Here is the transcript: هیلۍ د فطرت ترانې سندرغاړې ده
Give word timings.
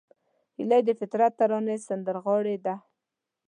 هیلۍ 0.57 0.81
د 0.85 0.89
فطرت 0.99 1.31
ترانې 1.39 1.75
سندرغاړې 1.87 2.57
ده 2.65 2.75